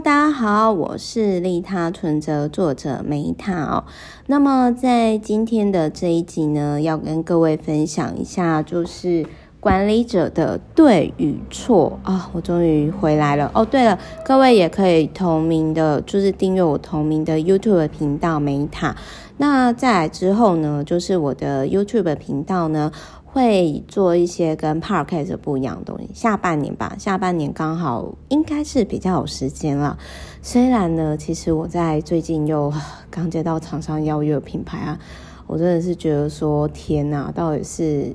[0.00, 3.84] 大家好，我是利他存折作者梅塔哦。
[4.26, 9.26] 那么在今天的这一集呢，要跟各位分享一下，就是
[9.58, 12.30] 管理者的对与错啊。
[12.32, 13.64] 我终于回来了哦。
[13.64, 18.94] 对了，各位也可以同名的，就是订阅我同名的 YouTube 频道梅塔。
[19.38, 22.92] 那再来之后呢，就是我的 YouTube 频道呢。
[23.38, 26.10] 会做一些跟 Podcast 不一样的东西。
[26.12, 29.96] 下半年吧，下半年刚好应该是比较有时间了。
[30.42, 32.72] 虽然呢，其实我在最近又
[33.08, 34.98] 刚接到厂商邀约品牌啊，
[35.46, 38.12] 我真的是觉得说天哪，到底是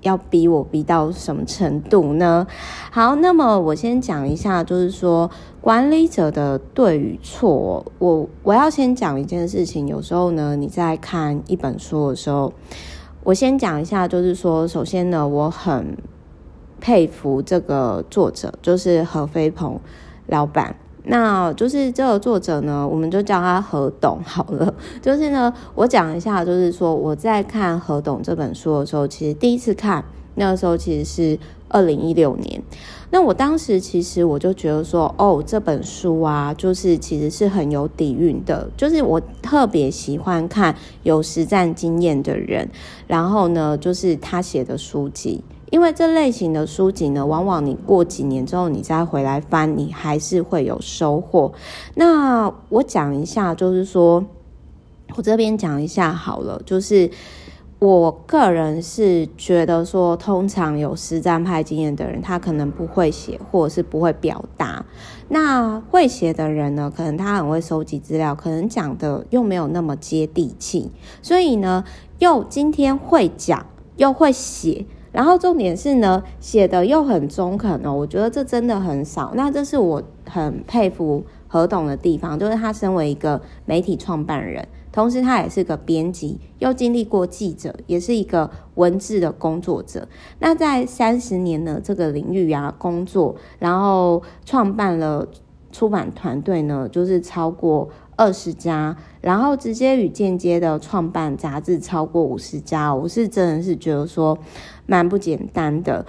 [0.00, 2.46] 要逼我逼到什么程度呢？
[2.90, 5.30] 好，那么我先讲一下，就是说
[5.60, 7.84] 管理者的对与错。
[7.98, 12.50] 我我要先讲一件事情，有时候呢，你在看一本书的时候。
[13.28, 15.94] 我先讲一下，就是说，首先呢，我很
[16.80, 19.78] 佩服这个作者，就是何飞鹏
[20.28, 20.74] 老板。
[21.04, 24.72] 那就是这个作者呢，我们就叫他何董好了。
[25.02, 30.02] 就是呢，我讲一下，就是说我在看何董这本书的时候，其实第一次看，
[30.36, 32.62] 那个时候其实是二零一六年。
[33.10, 42.68] 那我当时其实我就觉得说，哦，这本书啊，就是其实是很有底蕴的，就是我特别喜欢看有实战经验的人，
[43.06, 51.50] 然后呢，就是他写的书籍，因为这类型的书籍呢，往往你过几年之后你再回来翻，你还是会有收获。
[51.94, 54.22] 那我讲一下，就是说
[55.16, 57.10] 我这边讲一下好了，就是。
[57.80, 64.84] 我个人是觉得说，通常有实战派经验的人，他可能不会写，或者是不会表达。
[65.28, 70.90] 那会写的人呢，可能他很会收集资料，可能讲的又没有那么接地气。
[71.22, 71.84] 所以呢，
[72.18, 73.64] 又今天会讲，
[73.96, 77.94] 又会写，然后重点是呢，写的又很中肯哦。
[77.94, 79.34] 我觉得这真的很少。
[79.36, 84.66] 那这是我很佩服何董的地方，就是他身为一个媒体创办人。
[84.90, 90.08] 同时，他也是个编辑，又经历过记者，也是一个文字的工作者。
[90.38, 95.28] 那在三十年的这个领域啊，工作，然后创办了
[95.70, 104.36] 出版团队呢，就是超过二十家，然后直接与间接的创办杂志超过五十家，我是真的是觉得说
[104.86, 106.04] 蛮不简单的。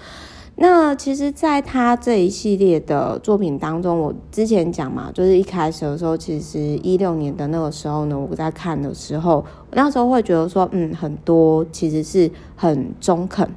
[0.62, 13.50] 那其实，在他这一系列的作品当中，我之前讲嘛，就是一开始的时候，其实一六年的那个时候呢，我在看的时候，那时候会觉得说，嗯，很多其实是很中肯，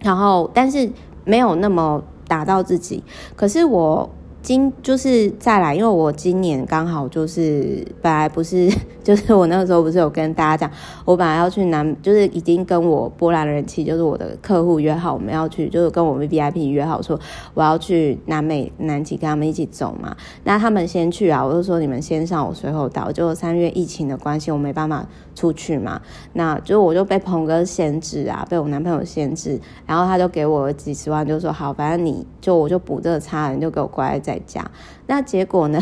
[0.00, 0.90] 然后但是
[1.26, 3.04] 没有那么打到自己，
[3.36, 4.08] 可是我。
[4.46, 10.70] 今就是再来，因为我今年刚好就是本来不是， 就是我那个时候不是有跟大家讲，
[11.04, 17.18] 我本来要去南，就是已经跟我波兰人气，就是我的客户约好，我们要去，就是跟我们 VIP 约好说
[17.54, 20.16] 我要去南美南极跟他们一起走嘛。
[20.44, 23.10] 那他们先去啊，我就说你们先上，我随后到。
[23.10, 25.04] 就三月疫情的关系，我没办法
[25.36, 26.00] 出去嘛。
[26.32, 34.40] 那就我就被鹏哥限制啊，被我男朋友限制，然后他就给我几十万，就说好，反正你就我就补这个差，你就给我乖乖在。
[34.46, 34.64] 家，
[35.08, 35.80] 那结果呢？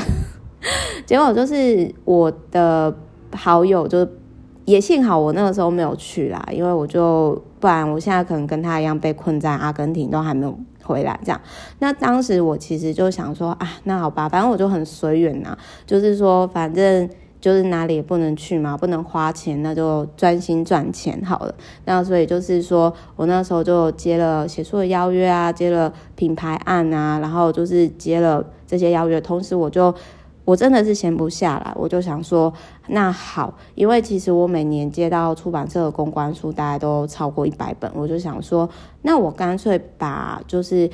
[1.05, 2.97] 结果就是我的
[3.33, 4.09] 好友就
[4.65, 11.39] 也幸好我那个时候没有去啦，因为我就不然我现在可能跟他一样被困在阿根廷，都还没有回来这样。
[11.81, 15.55] 那当时我其实就想说啊，那好吧，反正我就很随缘呐，
[15.85, 17.11] 就是说反正。
[17.45, 21.55] 就是哪里也不能去嘛，不能花钱，那就专心赚钱好了。
[21.85, 29.95] 那所以就是说我那时候就接了写书的邀约啊，接了品牌案啊，然后就是接了这些邀约，同时我就
[30.47, 32.51] 我真的是闲不下来，我就想说
[32.89, 38.67] 那好，因为其实我每年接到出版社的公关书大概都超过一百本，我就想说
[39.03, 40.89] 那我干脆把就是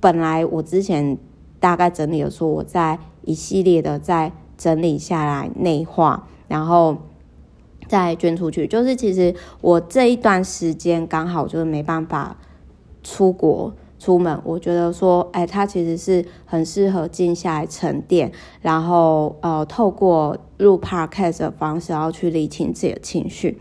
[0.00, 1.18] 本来我之前
[1.60, 4.32] 大概整理的说我在一系列的在。
[4.56, 6.96] 整理下来内化，然后
[7.88, 8.66] 再捐出去。
[8.66, 12.36] 就是其实我这一段时间刚好就是没办法
[13.02, 18.30] 出国出门，我觉得说，哎，它其实是很适合静下来沉淀，
[18.60, 23.58] 然后呃，透过录 podcast 的方式，然后去理清自己的情绪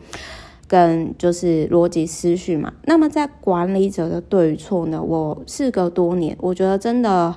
[0.67, 2.73] 跟就是逻辑思绪嘛。
[2.85, 7.35] 那么在管理者的对与错呢，我事隔多年，我觉得真的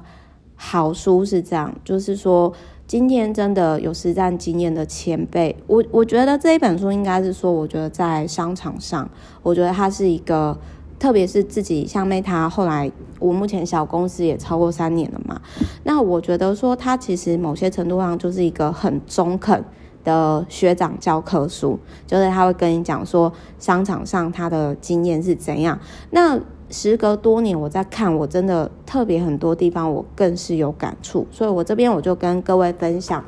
[0.54, 2.52] 好书是这样，就是说。
[2.86, 9.08] 今天真的有实战经验的前辈，我我觉得这一本书应该是说，我觉得在商场上，
[9.42, 10.56] 我觉得它是一个，
[10.96, 12.88] 特别是自己像 Meta，后来
[13.18, 15.40] 我目前小公司也超过三年了嘛，
[15.82, 19.64] 那我觉得说它其实某些程度上就是一个很中肯
[20.04, 25.76] 的学长教科书，就是他会跟你讲说商场上他的经验是怎样。
[26.10, 26.38] 那
[26.70, 31.26] 时隔多年，我在看，我真的特别很多地方，我更是有感触。
[31.30, 33.24] 所以我这边我就跟各位分享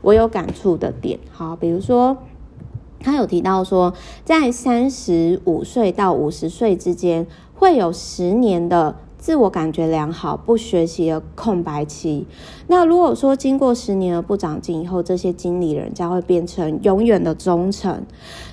[0.00, 1.18] 我有感触的点。
[1.30, 2.16] 好，比如说
[3.00, 3.94] 他有提到说，
[4.24, 8.96] 在三十五岁到五十岁之间，会有十年的。
[9.22, 12.26] 自我感觉良好，不学习的空白期。
[12.66, 18.02] 那如果说经过十年的不长进以后，这些经理人将会变成永远的忠诚。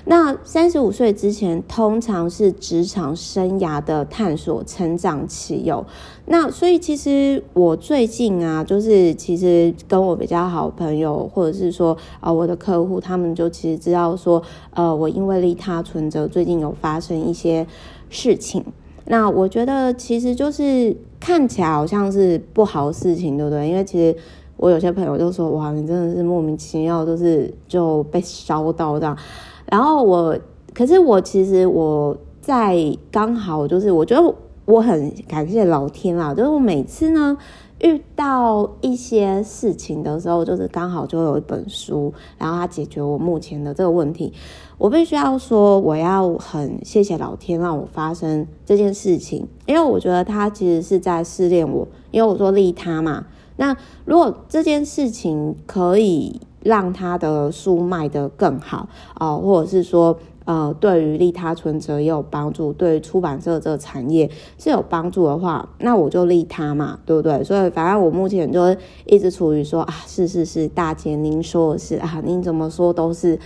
[0.04, 5.84] 那三十五岁之前，通常是职场生涯的探索成长期哟。
[6.26, 14.40] 那所以其实我最近啊，就是其实跟我比较好朋友，或者是说啊、我的客户，他们就其实知道说，
[14.74, 17.66] 呃，我因为利他存折最近有发生一些
[18.08, 18.64] 事情。
[19.10, 23.68] 那我觉得其实就是看起来好像是不好的事情，对不对？
[23.68, 24.16] 因为其实
[24.56, 29.18] 我有些朋友就说：“哇，你真的是莫名其妙，就是就被烧到这样。”
[29.66, 30.38] 然后我，
[30.72, 32.76] 可是我其实我在
[33.10, 34.34] 刚好就是我觉得
[34.64, 37.36] 我很感谢老天啦，就是我每次呢。
[37.82, 44.34] 遇到一些事情的时候，就是刚好就有一本书，然后它解决我目前的这个问题。
[44.76, 53.24] 我必须要说，我要很谢谢老天让我发生这件事情，因为我觉得他其实是在试炼我，因为我说利他嘛。
[53.56, 53.74] 那
[54.04, 60.18] 如果这件事情可以让他的书卖得更好啊，或者是说。
[60.50, 67.44] 呃，对于利他存折也有帮助，对于出版社这个产业是有帮助的话，那我就利他嘛，对不对？
[67.44, 68.76] 所以反正我目前就
[69.06, 73.38] 一直处于说啊，是是是，大姐您说的是啊，您怎么说都是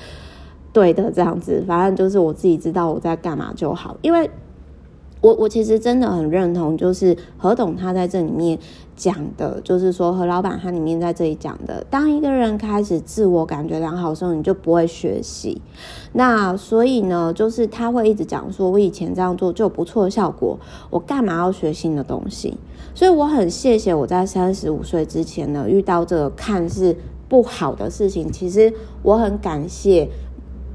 [0.72, 4.30] 对的这样子，反正就是我自己知道我在干嘛就好，因为。
[5.24, 8.58] 我我其实真的很认同，就是何董他在这里面
[8.94, 15.62] 讲的，就是说何老板他里面在这里讲的，当一个人开始自我感觉良好的时候，你就不会学习。
[16.12, 20.58] 那所以呢，就是他会一直讲说，我以前这样做就有不错的效果，
[20.90, 22.58] 我干嘛要学新的东西？
[22.94, 26.94] 所以我很谢谢我在三十五岁之前呢，遇到这个看似
[27.30, 28.70] 不好的事情，其实
[29.02, 30.06] 我很感谢。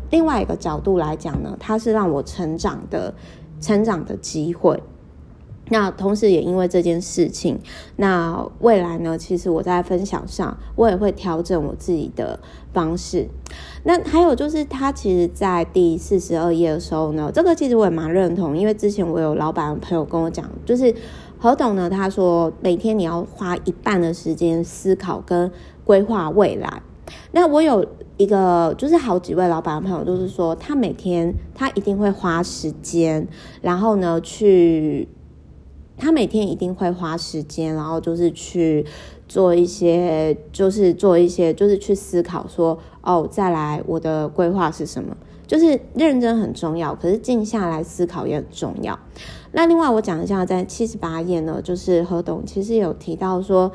[0.10, 3.14] 另外一个角度来讲呢，它是让我成长的。
[3.60, 4.82] 成长的机会，
[5.70, 7.60] 那同时也因为这件事情，
[7.98, 12.40] 那未来呢，其实我在分享上，我也会调整我自己的
[12.74, 13.28] 方式。
[13.84, 20.94] 那还有就是，他其实，在第四十二页的时候呢，这个其实我也蛮认同，因为之前我有老板朋友跟我讲，就是
[21.38, 25.52] 何董呢，他说每天你要花一半的时间思考跟
[25.84, 26.82] 规划未来。
[27.32, 27.86] 那我有
[28.18, 33.28] 一个，就是好几位老板的朋友都是说，他每天他一定会花时间，
[33.62, 35.08] 然后呢去，
[35.98, 38.86] 他每天一定会花时间，然后就是去
[39.28, 45.16] 做一些，就是做一些，就是去思考说，哦，再来我的规划是什么？
[45.48, 48.98] 就是认真很重要，可是静下来思考也很重要。
[49.52, 53.72] 那另外我讲一下，在七十八页呢，就是何董其实有提到说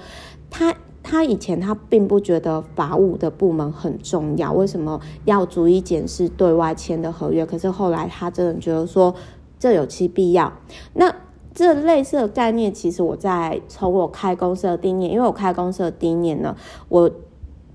[0.50, 0.74] 他。
[1.04, 7.44] 他以前他并不觉得法务的部门很重要，为什么要逐一检视对外签的合约？
[7.44, 9.14] 可是后来他真的觉得说
[9.58, 10.50] 这有其必要。
[10.94, 11.14] 那
[11.54, 16.56] 这类似的概念，其实我在从我开公司的第一年，因为我开公司的第一年呢，
[16.88, 17.08] 我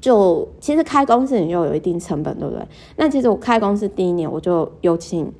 [0.01, 2.67] 就其实开公司你就有一定成本，对不对？
[2.97, 5.31] 那其实我开公司第一年，我就有请。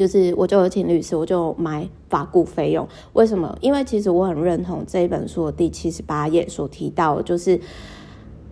[0.00, 2.88] 就是我就有请律师，我就买法顾费用。
[3.12, 3.54] 为什么？
[3.60, 7.60] 因为其实我很认同这一本书的第七十八页所提到，就是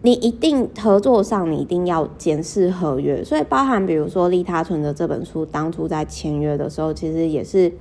[0.03, 3.25] 你一定合作上，你一定要检视合约。
[3.25, 7.73] 所以包含比如说《利他存的》这本书，当初在签约的时候，其实也是，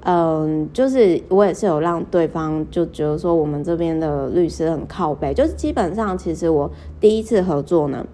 [0.00, 5.32] 嗯，就是我也是有让对方就觉得说，我们这边的律师很靠北。
[5.32, 8.04] 就是基本上，其实我第一次合作呢。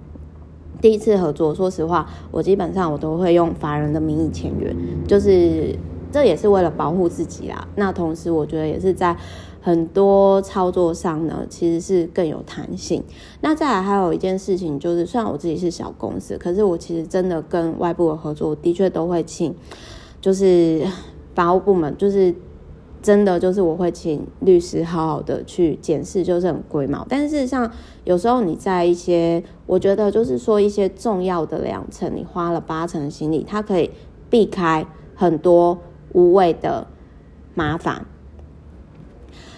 [0.80, 4.74] 第一次合作，说实话，我基本上我都会用法人的名义签约，
[5.06, 5.74] 就是
[6.12, 7.66] 这也是为了保护自己啦。
[7.76, 9.16] 那同时，我觉得也是在
[9.60, 13.02] 很多操作上呢，其实是更有弹性。
[13.40, 19.54] 那再来还有一件事情，就是虽然我自己是小公司，可是我其实真的跟外部的合作，的确都会请，
[20.20, 20.86] 就是
[21.34, 22.34] 法务部门，就是。
[23.00, 27.06] 真的就是我会请律师好好的去检视，就是很龟毛。
[27.08, 27.70] 但是事实上，
[28.04, 33.90] 有时候你在一些，我觉得就是说一些重要的两层，你花了八成的心力，它可以
[34.28, 35.78] 避开很多
[36.12, 36.88] 无谓的
[37.54, 38.04] 麻烦。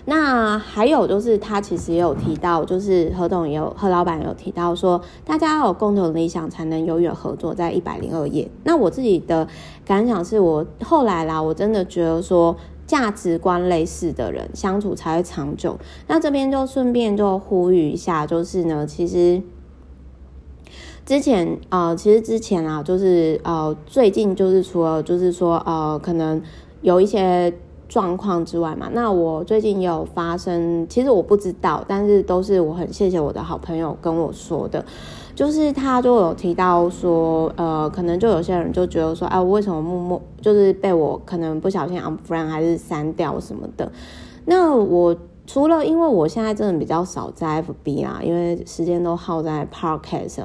[0.05, 8.51] 那还有就是，他其实也有提到，就是何董也有何老板有提到说，大家要有共同理想才能永远合作，在一百零二页。
[8.65, 9.49] 那我自己的
[9.85, 12.55] 感想是我后来啦，我真的觉得说。
[12.91, 15.79] 价值观类似的人相处才会长久。
[16.09, 19.41] 那这边就顺便就呼吁一下，就是呢，其实
[21.07, 26.43] 之前呃，其实之前啊，就是呃，最近就是除了就是说呃，可能
[26.83, 27.55] 有一些
[27.89, 34.85] 状况之外嘛，那我最近有发生，其实我不知道，但是都是我很谢谢我的好朋友跟我说的，
[35.41, 43.91] 就是他就有提到说，呃，可能就有些人就觉得说，哎、我为什么默默就是被我可能不小心 unfriend 还是删掉什么的，
[44.45, 45.17] 那我。
[45.47, 50.45] 除了因为我现在真的比较少在 FB 啊，因为时间都耗在 Podcast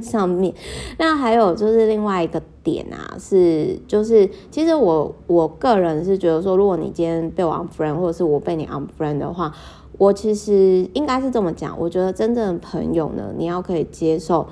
[0.00, 0.54] 上面。
[0.96, 9.52] 那还有就是另外一个点啊，是就是其实我我个人是觉得说，如果你今天被我 unfriend，或者是我被你 unfriend 的话，
[10.02, 11.78] 我其实应该是这么讲。
[11.78, 14.46] 我觉得真正的朋友呢，你要可以接受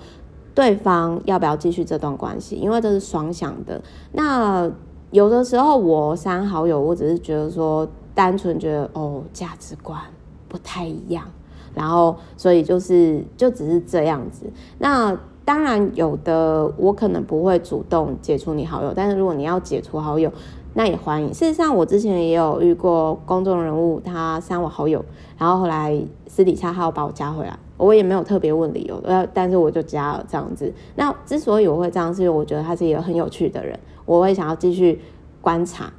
[0.55, 3.83] 对方要不要继续这段关系，因为这是双向的。
[4.13, 4.71] 那
[5.11, 7.89] 有的时候我删好友，我只是觉得说。
[8.13, 9.99] 单纯觉得哦，价值观
[10.47, 11.25] 不太一样，
[11.73, 14.45] 然后所以就是就只是这样子。
[14.79, 20.31] 那当然有的我可能不会主动解除你好友，但是如果你要解除好友，
[20.75, 21.33] 那也欢迎。
[21.33, 25.05] 事实上，我之前也有遇过公众人物，他删我好友，
[25.37, 30.73] 然后后来私底下他又把我加回来，我也没有特别问理由，呃，但是我就加了这样子。
[30.95, 35.01] 那之所以我会这样，是因为我觉得他是一个很有趣的人，我会想要继续
[35.41, 35.93] 观察。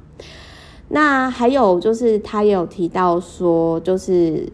[0.88, 4.50] 那还有就是，他也有提到说，就是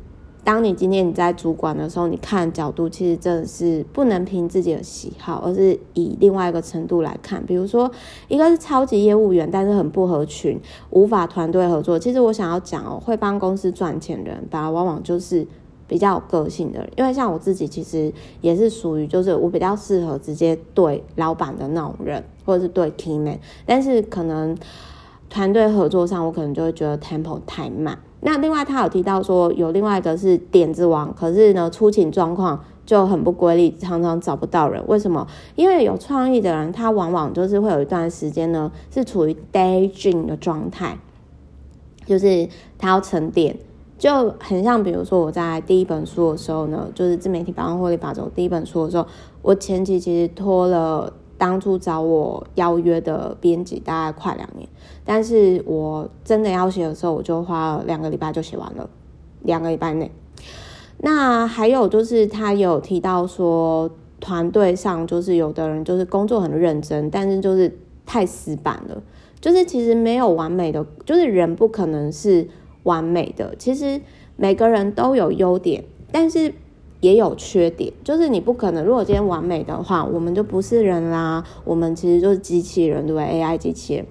[0.48, 7.44] 当你今天你在主管的时候，你看角度其实真的是不能凭自己的喜好，而是以另外一个程度来看。
[7.44, 7.90] 比如说，
[8.28, 11.98] 一个是超级业务员，但是很不合群，无法团队合作。
[11.98, 15.46] 其实我想要讲哦，会帮公司赚钱的人，反而往往就是
[15.86, 16.90] 比较有个性的人。
[16.96, 24.56] 因为像我自己，其实也是属于就是我比较适合直接对老板的那种人，或者是对 team man，但是可能。
[25.30, 27.98] 团队合作上，我可能就会觉得 tempo 太慢。
[28.20, 34.82] 那另外他有提到说，有另外一个是点子王，可是呢，出勤状况就很不规律，常常找不到人。
[34.88, 35.26] 为什么？
[35.54, 40.98] 因为有创意的人，他往往就是会有一段时间呢，是处于 daydream 的状态，
[42.06, 43.56] 就是他要沉淀，
[43.96, 49.06] 就很像比如说我在第一本书的时候呢，就是自媒体百万获利法则第一本书的时候，
[49.42, 51.12] 我前期其实拖了。
[51.38, 54.68] 当初找我邀约的编辑大概快两年，
[55.04, 58.90] 但是我真的要写的时候，我就花了两个礼拜就写完了，
[59.42, 60.10] 两个礼拜内。
[60.98, 69.00] 那还有就是他有提到说，团队上就是有的人就是工作很认真，但是就是太死板了，
[69.40, 72.48] 就是其实没有完美的，就是人不可能是
[72.82, 74.00] 完美的，其实
[74.34, 76.52] 每个人都有优点，但是。
[77.00, 78.84] 也有缺点，就是你不可能。
[78.84, 84.06] 如果今天完美的话，我们就不是人啦，我们其实就是机器人，对不对？AI 机器人。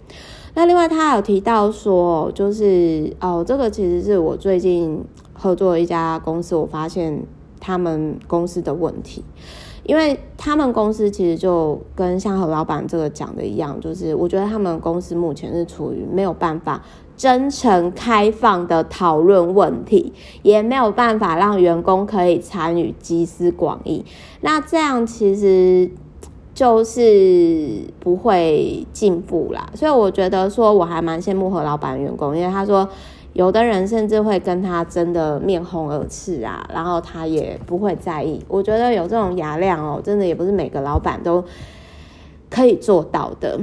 [0.53, 5.03] 那另外他有提到说，就是哦，这个其实是我最近
[5.33, 7.23] 合作一家公司，我发现
[7.59, 9.23] 他们公司的问题，
[9.83, 16.81] 因为他们公司其实就跟像何老板这个讲的一样，就是我觉得他们公司目前是处于没有办法。
[17.17, 24.05] 真诚开放的讨论问题，也没有办法让员工可以参与集思广益。
[24.41, 25.89] 那这样其实
[26.53, 29.67] 就是不会进步啦。
[29.73, 32.87] 所以我觉得说，我还蛮羡慕何老板员工，因为他说，
[33.33, 38.39] 有的人甚至会跟他争得面红耳赤啊，然后他也不会在意。
[38.47, 41.43] 我觉得有这种雅量哦，真的也不是每个老板都
[42.47, 43.59] 可以做到的。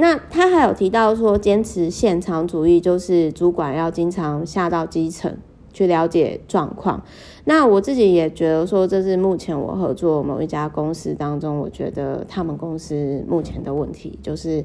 [0.00, 5.36] 那他还有提到说，坚持现场主义，就是主管要经常下到基层
[5.72, 7.02] 去了解状况。
[7.46, 14.64] 那我自己也觉得说，这是目前我合作某一家公司当中，我觉得他们公司目前的问题，就是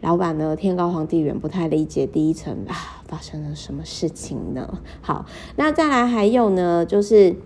[0.00, 2.74] 老板呢天高皇帝远，不太理解第一层啊
[3.06, 4.78] 发生了什么事情呢？
[5.00, 7.36] 好，那再来还有呢，就是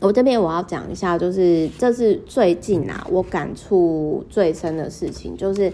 [0.00, 5.72] 我这边我要讲一下，就是这是最近啊我感触最深的事情，就是。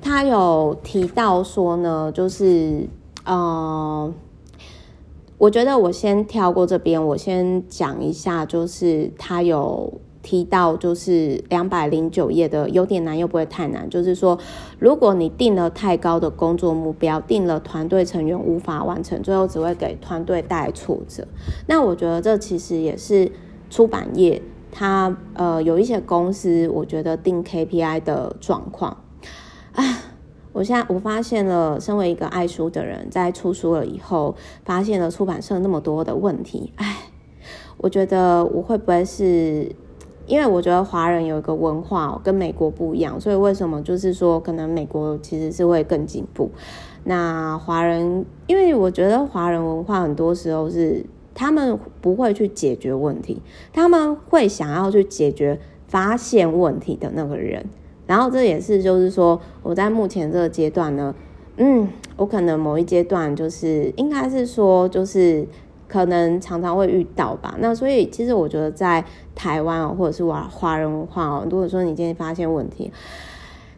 [0.00, 2.88] 他有提到说呢，就是，
[3.24, 4.12] 呃，
[5.36, 14.38] 我觉得我先跳过这边，我先讲一下，就是他有提到，就是两百零九页的有点难又不会太难，就是说，
[14.78, 21.26] 如果你定了太高的工作目标，定了团队成员无法完成，最后只会给团队带来挫折。
[21.66, 23.30] 那我觉得这其实也是
[23.68, 24.40] 出版业，
[24.70, 28.96] 他呃有一些公司，我觉得定 KPI 的状况。
[29.78, 29.84] 啊，
[30.52, 36.72] 我现在我发现了，身为一个爱书的人，在出书了以后，发现了出版社那么多的问题。
[36.74, 36.96] 哎，
[37.76, 39.70] 我觉得我会不会是，
[40.26, 46.50] 因为我觉得华人有一个文化跟美国不一样，所以为什么就是说，可能美国其实是会更进步。
[47.04, 53.40] 那华人，因为我觉得华人文化很多时候是他们不会去解决问题，
[53.72, 57.64] 他们会想要去解决发现问题的那个人。
[58.08, 61.14] 然后这也是，就是说，我在目前这个阶段呢，
[61.58, 61.86] 嗯，
[62.16, 65.46] 我可能某一阶段就是应该是说，就是
[65.86, 67.54] 可能常常会遇到吧。
[67.60, 69.04] 那所以其实我觉得在
[69.36, 72.90] 台湾哦，或者是华华人文化哦，如果说你今天发现问题，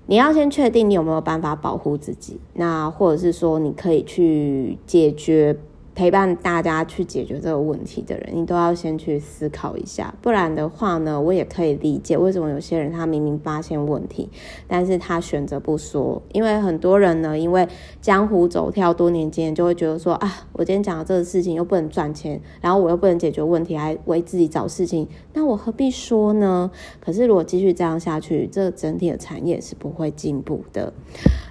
[0.06, 5.56] 你要先确定你有没有办法保护自己，那或者是说你可以去解决。
[5.92, 14.30] 陪伴大家去解决这个问题的人，你都要先去思考一下，不然的话呢，我也可以理解为什么有些人他明明发现问题，
[14.66, 17.68] 但是他选择不说，因为很多人呢，因为
[18.00, 26.70] 江湖走跳多年经验，就会觉得说啊，我今天讲的这个事情又不能赚钱，然后我又不能解决问题，还为自己找事情，那我何必说呢？
[27.00, 30.92] 可是如果继续这样下去，这整体的产业是不会进步的。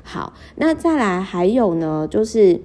[0.01, 2.61] 好，那再来还有呢，就是。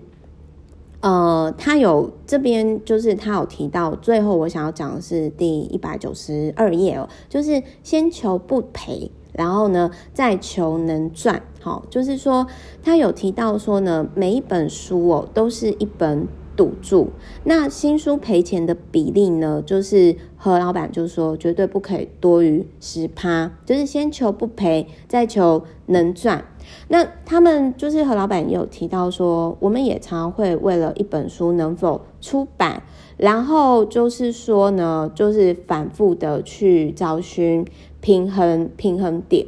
[1.05, 11.43] 呃，他有这边就是他有提到，最后我想要讲的是第一百九十二页哦，就是先求不赔，然后呢再求能赚。
[11.61, 12.47] 好，就是说
[12.83, 17.11] 他有提到说呢，每一本书哦都是一本赌注，
[17.45, 26.47] 那新书赔钱的比例呢，就是何老板就说绝对不可以多于十趴，就是先求不赔，再求能赚。
[26.89, 32.83] 那他们就是何老板有提到说，我们也常会为了一本书能否出版，
[33.17, 37.67] 然后就是说呢，就是反复的去找寻
[38.01, 39.47] 平衡平衡点。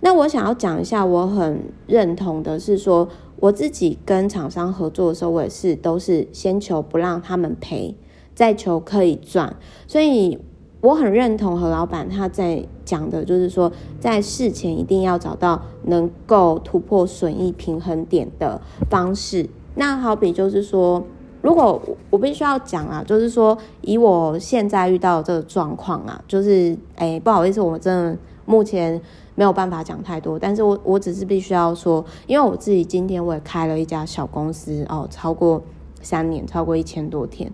[0.00, 7.94] 那我想要讲一下，我很认同的是说，我自己跟厂商合作的时候，我也是都是先求不让他们赔，
[8.34, 10.38] 再求可以赚，所以。
[10.82, 13.70] 我很认同何老板他在讲的，就是说
[14.00, 18.60] 在事前一定要找到能够突破损益平衡点的
[18.90, 19.48] 方式。
[19.76, 21.00] 那好比就是说，
[21.40, 29.00] 如果我必须要讲啊，就是说以我现在遇到的这个状况啊，就是哎，不好意思，我真的目前
[29.36, 35.62] 没有办法讲太多，但是我我只是必须要说，因为我自己今天我也开了一家小公司哦，超过
[36.00, 37.48] 三年，超过一千多天。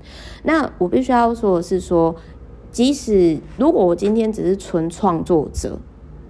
[0.45, 2.17] 那我必须要说的是说。
[2.79, 5.77] 即使如果我今天只是纯创作者，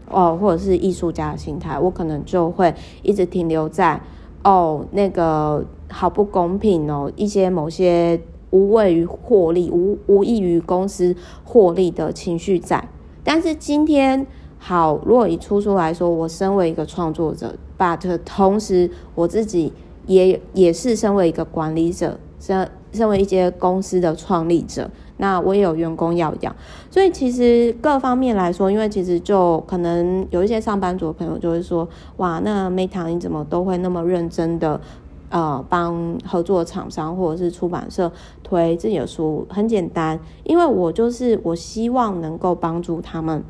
[0.09, 4.01] 哦，或者是艺术家的心态，我可能就会一直停留在
[4.43, 8.19] 哦，那个好不公平哦，一些某些
[8.49, 12.89] 无谓于获利、无无益于公司获利的情绪在。
[13.23, 19.71] 但是今天好，如果以出书来说，我身为一个创作者，but 同时我自己
[20.07, 24.91] 也也是身为一个管理者，身身为一些公司的创立者。
[25.19, 26.55] 那我也有员工要养，
[26.91, 34.81] 所以其实各方面来说，因为其实就可能有一些上班族的朋友就会说，哇，那 Meta 你怎么都会那么认真的，
[35.29, 38.11] 呃，帮合作厂商或者是出版社
[38.43, 39.47] 推自己的书？
[39.51, 43.43] 很简单，因为我就是我希望能够帮助他们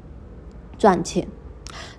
[0.77, 1.29] 赚钱。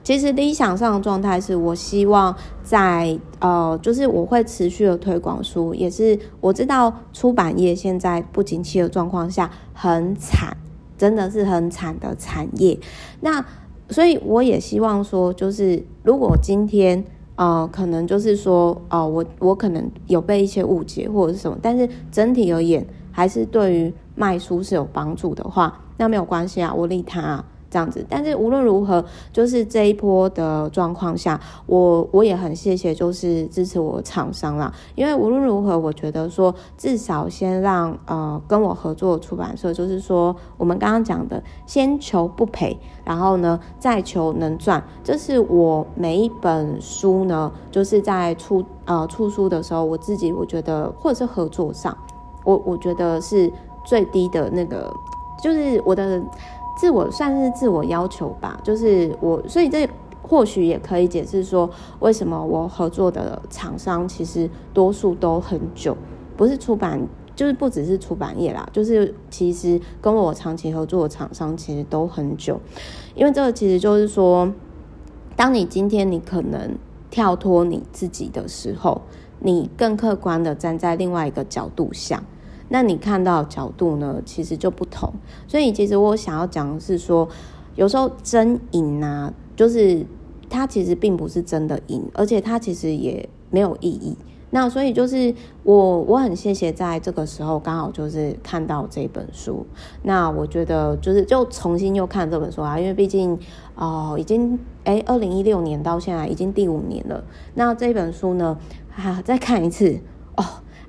[0.03, 10.55] 其实理想上的状态是我希望在呃，就是我会持续的推广书，也是我知道出版业现在不景气的状况下很惨，
[10.97, 12.79] 真的是很惨的产业。
[13.21, 13.45] 那
[13.89, 17.03] 所以我也希望说，就是如果今天
[17.35, 27.45] 呃，可能就是说哦、呃，我我可能有被一些误解或者是什么，但是整体而言还是对于卖书是有帮助的话，那没有关系啊，我利他啊。
[27.69, 34.73] 这样子，但是无论如何，就是这一波的状况下，我我也很谢谢，就是支持我厂商啦。
[34.95, 51.95] 因为无论如何，我觉得说至少先让呃跟我合作的出版社，就是说我们刚刚讲的，先求不赔，然后呢再求能赚，这是我每一本书呢，就是在出呃出书的时候，我自己我觉得或者是合作上，
[52.43, 53.51] 我我觉得是
[53.85, 54.91] 最低的那个，
[55.43, 56.19] 就是我的。
[56.79, 59.85] 自我算是自我要求吧，就是我，所以这
[60.21, 65.97] 或许也可以解释说，为什么我合作的厂商其实多数都很久，
[66.37, 72.57] 不是出版，就是不只是出版业啦，就是其实跟我长期合作的厂商其实都很久，
[73.13, 74.49] 因为这个其实就是说，
[75.35, 76.77] 当你今天你可能
[77.11, 79.01] 跳脱你自己的时候，
[79.39, 82.23] 你更客观的站在另外一个角度想。
[82.69, 85.11] 那你看到角度呢，其实就不同。
[85.47, 87.27] 所以其实我想要讲的是说，
[87.75, 90.05] 有时候真赢啊，就是
[90.49, 94.15] 它其实并不是真的赢，而且它其实也没有意义。
[94.51, 99.63] 那所以就是我我很谢谢在这个时候刚好就是看到这本书。
[100.01, 103.37] 那我觉得就是就重新又看这本书啊，因为毕竟
[103.75, 107.23] 哦、已经诶二零一六年到现在已经第五年了。
[107.53, 108.57] 那这本书呢，
[108.95, 109.99] 啊再看一次。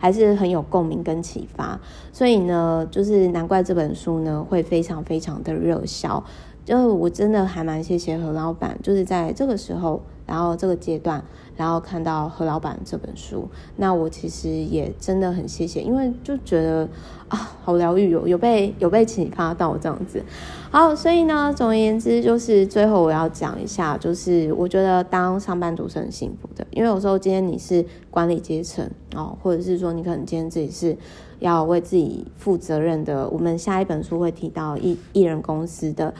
[0.00, 1.78] 还是很有共鸣跟启发，
[2.10, 6.24] 所以呢，就是难怪这本书呢会非常非常的热销。
[6.64, 11.22] 就我真的还蛮谢谢何老板，就是在这个时候然后这个阶段，
[11.56, 16.88] 然后看到何老板这本书，那我其实也真的很谢谢，因为就觉得
[17.28, 20.22] 啊，好疗愈哦，有被有被启发到这样子。
[20.70, 30.96] 好，所以呢，总而言之，就是最后我要讲一下，就是我觉得当上班族是很幸福的，因为有时候今天你是管理阶层哦，或者是说你可能今天自己是
[31.40, 33.28] 要为自己负责任的。
[33.30, 36.14] 我们下一本书会提到艺艺人公司的。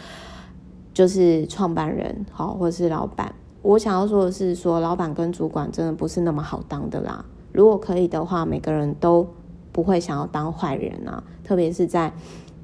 [0.93, 3.35] 就是创办人好，或者是老板。
[3.63, 7.25] 我想要说的是说，老板跟主管真的不是那么好当的啦。
[7.53, 9.27] 如果可以的话，每个人都
[9.71, 12.13] 不会想要当坏人啊，特别是在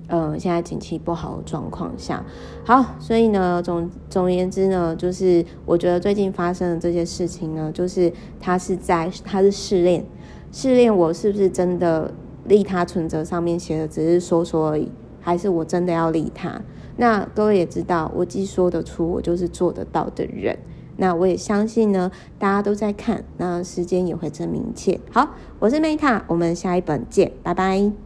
[0.09, 2.25] 呃现在景气不好的状况下。
[2.65, 8.11] 好，所以呢，总总言之呢，就是我觉得最近发生的这些事情呢，就是
[8.41, 10.05] 他是在他是试炼，
[10.51, 12.11] 试炼我是不是真的
[12.47, 16.61] 利他存折上面写的只是说说而已，还是我真的要利他？
[16.97, 20.59] 那各位也知道，我既说得出，我就是做得到的人。
[20.99, 24.99] 那我也相信呢，大家都在看，那时间也会证明一切。
[25.11, 28.06] 好，我是 Meta，我们下一本见，拜拜。